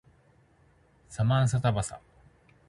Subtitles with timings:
[1.09, 2.01] サマンサタバサ